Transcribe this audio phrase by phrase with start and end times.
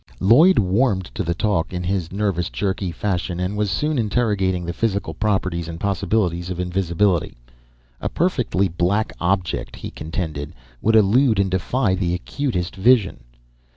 [0.19, 4.73] Lloyd warmed to the talk in his nervous, jerky fashion, and was soon interrogating the
[4.73, 7.37] physical properties and possibilities of invisibility.
[7.99, 13.25] A perfectly black object, he contended, would elude and defy the acutest vision.